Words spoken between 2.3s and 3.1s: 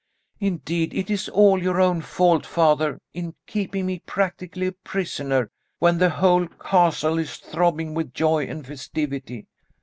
father,